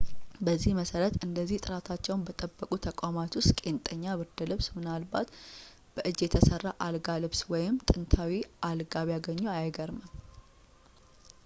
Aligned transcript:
በዚህ 0.45 0.71
መሠረት 0.77 1.15
እንደዚህ 1.27 1.61
ጥራታቸውን 1.65 2.23
በጠበቁ 2.27 2.69
ተቋማት 2.87 3.37
ውስጥ 3.39 3.53
ቄንጠኛ 3.59 4.03
ብርድ 4.21 4.41
ልብስ 4.51 4.67
ምናልባት 4.77 5.29
በእጅ 5.97 6.19
የተሰራ 6.27 6.65
አልጋ 6.87 7.07
ልብስ 7.25 7.43
ወይም 7.53 7.77
ጥንታዊ 7.91 8.35
አልጋ 8.71 8.95
ቢያገኝ 9.11 9.43
አይገርምም 9.57 10.11